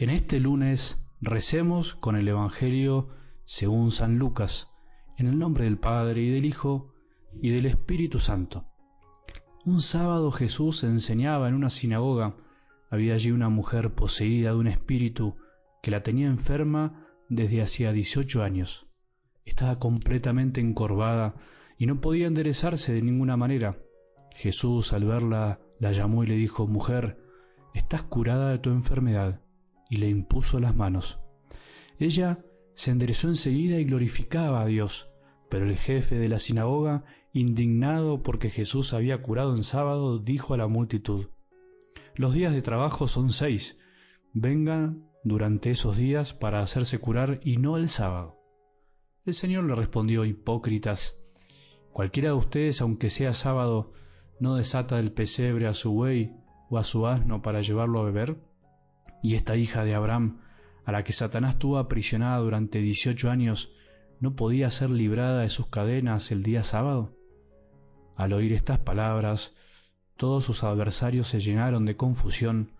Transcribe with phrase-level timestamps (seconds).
[0.00, 3.08] En este lunes recemos con el Evangelio
[3.44, 4.68] según San Lucas,
[5.16, 6.94] en el nombre del Padre y del Hijo
[7.42, 8.64] y del Espíritu Santo.
[9.64, 12.36] Un sábado Jesús enseñaba en una sinagoga.
[12.90, 15.34] Había allí una mujer poseída de un espíritu
[15.82, 18.86] que la tenía enferma desde hacía 18 años.
[19.44, 21.34] Estaba completamente encorvada
[21.76, 23.76] y no podía enderezarse de ninguna manera.
[24.36, 27.18] Jesús al verla la llamó y le dijo, Mujer,
[27.74, 29.40] estás curada de tu enfermedad
[29.88, 31.18] y le impuso las manos.
[31.98, 35.10] Ella se enderezó enseguida y glorificaba a Dios,
[35.48, 40.58] pero el jefe de la sinagoga, indignado porque Jesús había curado en sábado, dijo a
[40.58, 41.26] la multitud,
[42.14, 43.78] Los días de trabajo son seis,
[44.32, 48.38] vengan durante esos días para hacerse curar y no el sábado.
[49.24, 51.18] El Señor le respondió, Hipócritas,
[51.92, 53.92] cualquiera de ustedes, aunque sea sábado,
[54.40, 56.32] no desata del pesebre a su buey
[56.70, 58.36] o a su asno para llevarlo a beber?
[59.22, 60.40] Y esta hija de Abraham,
[60.84, 63.72] a la que Satanás tuvo aprisionada durante dieciocho años,
[64.20, 67.14] ¿no podía ser librada de sus cadenas el día sábado?
[68.16, 69.54] Al oír estas palabras,
[70.16, 72.72] todos sus adversarios se llenaron de confusión,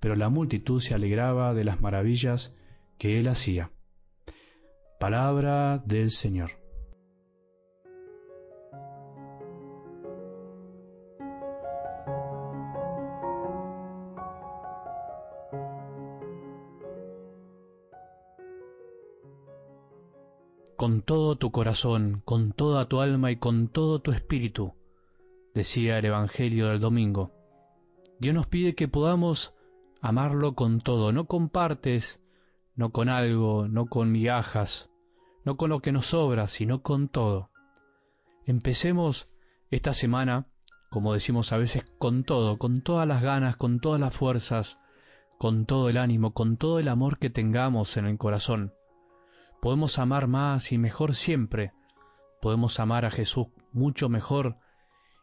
[0.00, 2.54] pero la multitud se alegraba de las maravillas
[2.98, 3.70] que él hacía.
[5.00, 6.65] Palabra del Señor.
[21.36, 24.74] Tu corazón, con toda tu alma y con todo tu espíritu,
[25.54, 27.32] decía el Evangelio del domingo.
[28.18, 29.54] Dios nos pide que podamos
[30.00, 32.20] amarlo con todo, no con partes,
[32.74, 34.90] no con algo, no con migajas,
[35.44, 37.50] no con lo que nos sobra, sino con todo.
[38.44, 39.28] Empecemos
[39.70, 40.46] esta semana,
[40.90, 44.78] como decimos a veces, con todo, con todas las ganas, con todas las fuerzas,
[45.38, 48.72] con todo el ánimo, con todo el amor que tengamos en el corazón
[49.66, 51.72] Podemos amar más y mejor siempre.
[52.40, 54.58] Podemos amar a Jesús mucho mejor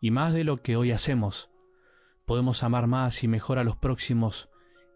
[0.00, 1.50] y más de lo que hoy hacemos.
[2.24, 4.48] Podemos amar más y mejor a los próximos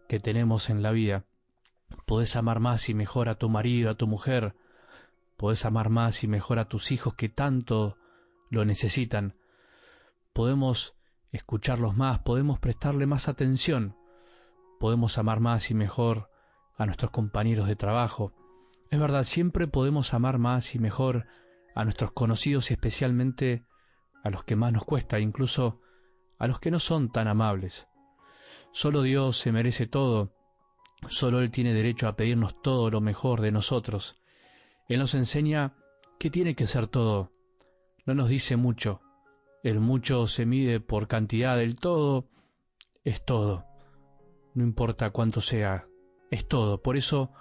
[0.07, 1.25] que tenemos en la vida.
[2.05, 4.55] Podés amar más y mejor a tu marido, a tu mujer.
[5.35, 7.97] Podés amar más y mejor a tus hijos que tanto
[8.49, 9.35] lo necesitan.
[10.31, 10.95] Podemos
[11.33, 13.97] escucharlos más, podemos prestarle más atención.
[14.79, 16.29] Podemos amar más y mejor
[16.77, 18.31] a nuestros compañeros de trabajo.
[18.93, 21.25] Es verdad, siempre podemos amar más y mejor
[21.73, 23.65] a nuestros conocidos y especialmente
[24.23, 25.81] a los que más nos cuesta, incluso
[26.37, 27.87] a los que no son tan amables.
[28.71, 30.35] Solo Dios se merece todo,
[31.07, 34.21] solo Él tiene derecho a pedirnos todo lo mejor de nosotros.
[34.87, 35.73] Él nos enseña
[36.19, 37.31] que tiene que ser todo.
[38.05, 39.01] No nos dice mucho.
[39.63, 42.29] El mucho se mide por cantidad, el todo
[43.03, 43.65] es todo.
[44.53, 45.87] No importa cuánto sea,
[46.29, 46.83] es todo.
[46.83, 47.31] Por eso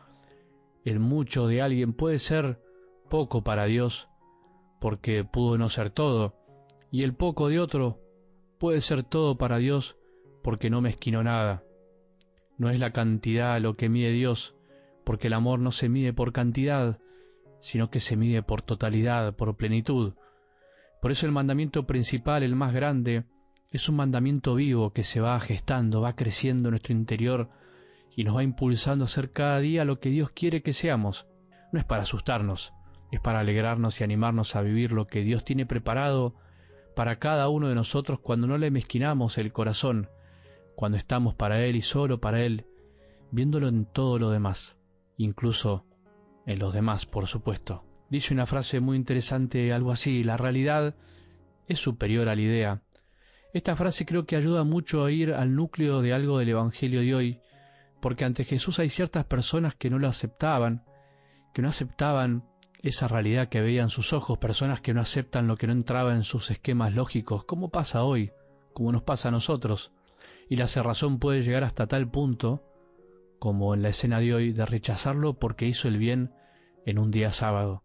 [0.85, 2.61] el mucho de alguien puede ser
[3.09, 4.09] poco para Dios,
[4.81, 6.35] porque pudo no ser todo,
[6.91, 8.01] y el poco de otro
[8.59, 9.97] puede ser todo para Dios,
[10.43, 11.63] porque no mezquino nada.
[12.59, 14.55] No es la cantidad lo que mide Dios,
[15.05, 16.99] porque el amor no se mide por cantidad,
[17.61, 20.15] sino que se mide por totalidad, por plenitud.
[21.01, 23.25] Por eso el mandamiento principal, el más grande,
[23.71, 27.49] es un mandamiento vivo que se va gestando, va creciendo en nuestro interior,
[28.17, 31.27] y nos va impulsando a hacer cada día lo que Dios quiere que seamos.
[31.73, 32.73] No es para asustarnos,
[33.11, 36.35] es para alegrarnos y animarnos a vivir lo que Dios tiene preparado
[36.95, 40.09] para cada uno de nosotros cuando no le mezquinamos el corazón,
[40.75, 42.67] cuando estamos para Él y solo para Él,
[43.31, 44.77] viéndolo en todo lo demás,
[45.17, 45.85] incluso
[46.47, 47.85] en los demás, por supuesto.
[48.11, 50.95] Dice una frase muy interesante, algo así, la realidad
[51.67, 52.83] es superior a la idea.
[53.55, 57.15] Esta frase creo que ayuda mucho a ir al núcleo de algo del Evangelio de
[57.15, 57.41] hoy,
[58.03, 60.85] porque ante Jesús hay ciertas personas que no lo aceptaban,
[61.55, 62.45] que no aceptaban
[62.83, 66.25] esa realidad que veían sus ojos, personas que no aceptan lo que no entraba en
[66.25, 68.33] sus esquemas lógicos, como pasa hoy,
[68.75, 69.93] como nos pasa a nosotros.
[70.49, 72.65] Y la cerrazón puede llegar hasta tal punto,
[73.39, 76.33] como en la escena de hoy, de rechazarlo porque hizo el bien
[76.85, 77.85] en un día sábado.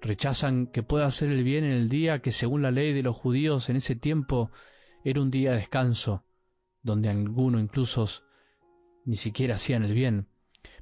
[0.00, 3.16] Rechazan que pueda hacer el bien en el día que según la ley de los
[3.16, 4.52] judíos en ese tiempo
[5.02, 6.22] era un día de descanso,
[6.80, 8.06] donde alguno incluso
[9.08, 10.26] ni siquiera hacían el bien.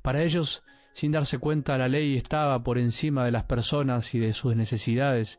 [0.02, 0.64] Para ellos,
[0.94, 5.38] sin darse cuenta, la ley estaba por encima de las personas y de sus necesidades,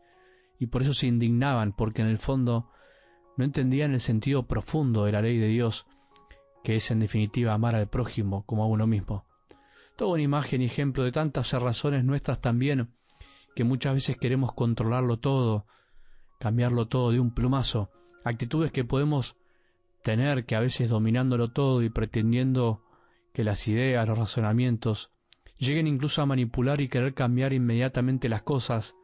[0.57, 2.72] y por eso se indignaban, porque en el fondo
[3.36, 5.86] no entendían el sentido profundo de la ley de Dios,
[6.63, 9.25] que es en definitiva amar al prójimo como a uno mismo.
[9.98, 12.94] Toda una imagen y ejemplo de tantas razones nuestras también,
[13.54, 15.66] que muchas veces queremos controlarlo todo,
[16.40, 17.92] cambiarlo todo de un plumazo,
[18.24, 19.36] actitudes que podemos
[20.07, 22.81] tener que a veces dominándolo todo y pretendiendo
[23.33, 25.12] que las ideas, los razonamientos,
[25.57, 28.95] lleguen incluso a manipular y querer cambiar inmediatamente las cosas,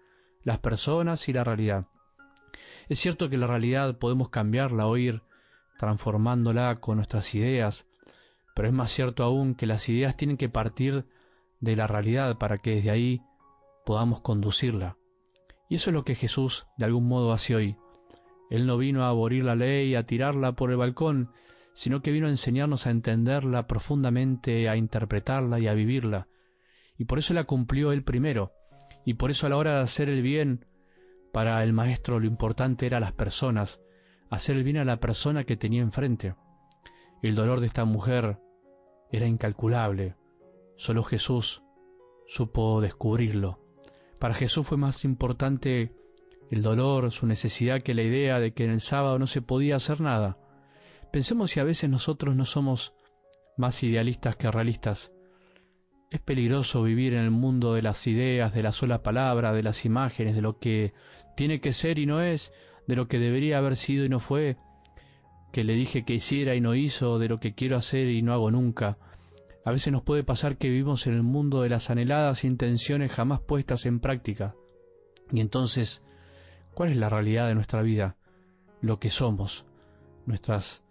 [0.44, 1.88] las personas y la realidad.
[2.88, 5.24] Es cierto que la realidad podemos cambiarla o ir
[5.78, 7.86] transformándola con nuestras ideas,
[8.56, 11.06] pero es más cierto aún que las ideas tienen que partir
[11.60, 13.22] de la realidad para que desde ahí
[13.86, 14.96] podamos conducirla.
[15.68, 17.76] Y eso es lo que Jesús de algún modo hace hoy.
[18.50, 21.32] Él no vino a abolir la ley, a tirarla por el balcón,
[21.74, 26.28] sino que vino a enseñarnos a entenderla profundamente, a interpretarla y a vivirla.
[26.98, 28.52] Y por eso la cumplió él primero.
[29.06, 30.66] Y por eso a la hora de hacer el bien,
[31.32, 33.82] para el maestro lo importante era las personas,
[34.30, 36.36] hacer el bien a la persona que tenía enfrente.
[37.24, 38.38] El dolor de esta mujer
[39.12, 40.16] era incalculable.
[40.76, 41.64] Solo Jesús
[42.28, 43.60] supo descubrirlo.
[44.20, 45.96] Para Jesús fue más importante
[46.52, 49.76] el dolor, su necesidad, que la idea de que en el sábado no se podía
[49.76, 50.38] hacer nada.
[51.12, 52.94] Pensemos si a veces nosotros no somos
[53.58, 55.12] más idealistas que realistas.
[56.10, 59.86] Es peligroso vivir en el mundo de las ideas, de la sola palabra, de las
[59.86, 60.94] imágenes, de lo que
[61.36, 62.52] tiene que ser y no es,
[62.88, 64.58] de lo que debería haber sido y no fue,
[65.52, 68.34] que le dije que hiciera y no hizo, de lo que quiero hacer y no
[68.34, 68.98] hago nunca.
[69.66, 73.40] A veces nos puede pasar que vivimos en el mundo de las anheladas intenciones jamás
[73.40, 74.56] puestas en práctica.
[75.32, 76.04] Y entonces,
[76.74, 78.18] ¿cuál es la realidad de nuestra vida?
[78.82, 79.66] Lo que somos,
[80.26, 80.84] nuestras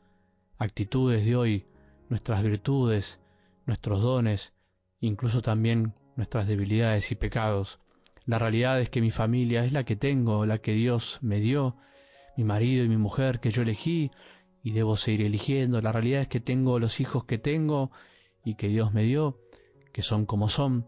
[0.59, 1.67] actitudes de hoy,
[2.09, 3.21] nuestras virtudes,
[3.67, 4.55] nuestros dones,
[5.01, 7.81] incluso también nuestras debilidades y pecados.
[8.25, 11.77] La realidad es que mi familia es la que tengo, la que Dios me dio,
[12.37, 14.11] mi marido y mi mujer que yo elegí
[14.63, 15.81] y debo seguir eligiendo.
[15.81, 17.91] La realidad es que tengo los hijos que tengo
[18.45, 19.41] y que Dios me dio,
[19.93, 20.87] que son como son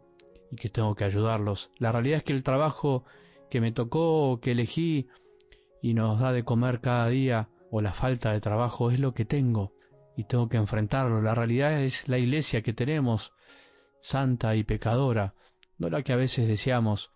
[0.52, 1.70] y que tengo que ayudarlos.
[1.78, 3.04] La realidad es que el trabajo
[3.54, 5.06] que me tocó, que elegí
[5.80, 9.24] y nos da de comer cada día, o la falta de trabajo es lo que
[9.24, 9.72] tengo
[10.16, 11.22] y tengo que enfrentarlo.
[11.22, 13.32] La realidad es la iglesia que tenemos,
[14.00, 15.34] santa y pecadora,
[15.78, 17.12] no la que a veces deseamos,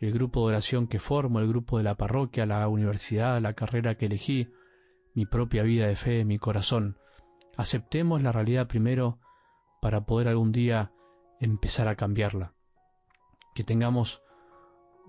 [0.00, 3.94] el grupo de oración que formo, el grupo de la parroquia, la universidad, la carrera
[3.94, 4.50] que elegí,
[5.14, 6.98] mi propia vida de fe, mi corazón.
[7.56, 9.18] Aceptemos la realidad primero
[9.80, 10.92] para poder algún día
[11.40, 12.52] empezar a cambiarla.
[13.54, 14.20] Que tengamos